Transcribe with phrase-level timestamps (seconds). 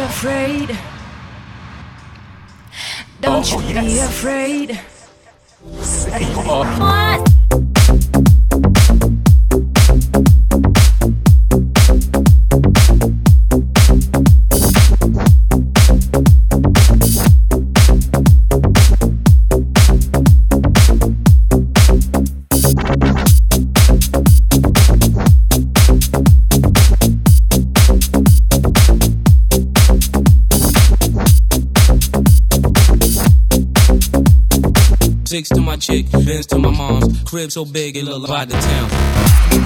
[0.00, 0.78] afraid.
[3.20, 3.84] Don't oh, you yes.
[3.84, 4.76] be afraid.
[6.78, 7.37] What?
[35.28, 37.22] Six to my chick, Benz to my mom's.
[37.24, 39.57] Crib so big it look like the town.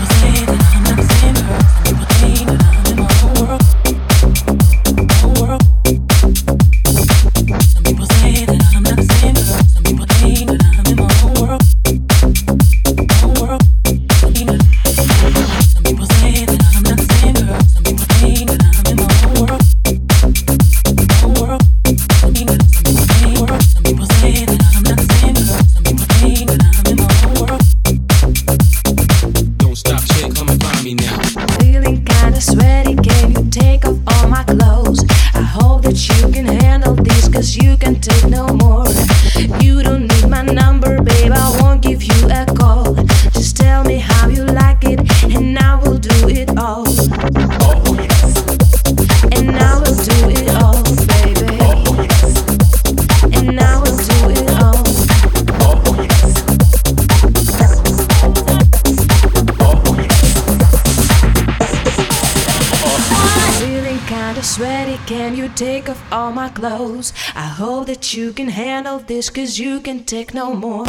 [64.33, 67.13] kinda sweaty, can you take off all my clothes?
[67.35, 70.87] I hope that you can handle this, cause you can take no more.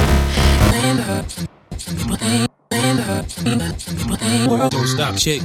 [4.69, 5.41] Don't stop, chick.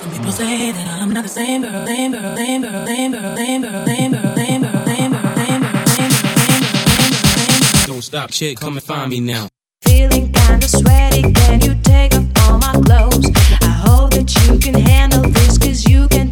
[0.00, 3.36] Some people say that I'm not the same girl, same girl, same girl, same girl,
[3.36, 5.72] same girl, same girl, same girl, same girl, same girl, same girl,
[7.86, 9.48] Don't stop, chick, come and find me now.
[9.82, 13.26] Feeling kinda sweaty, can you take off all my clothes?
[13.60, 16.27] I hope that you can handle this, cause you can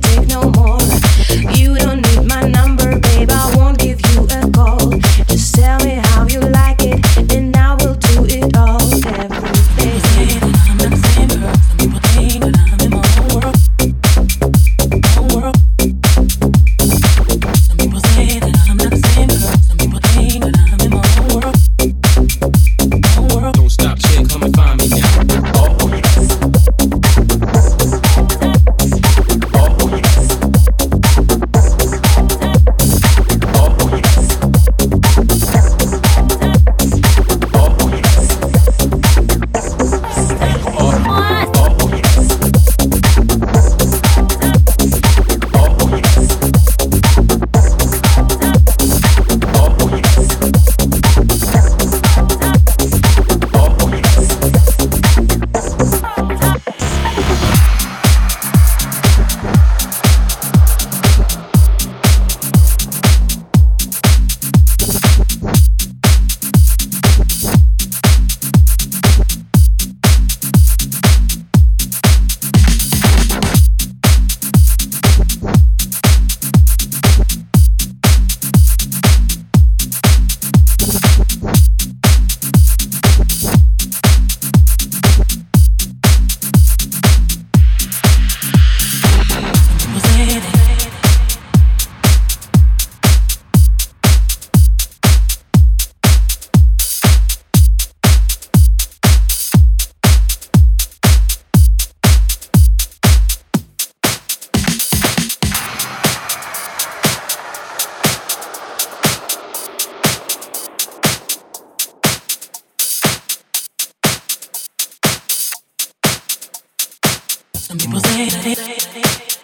[117.79, 119.36] People say,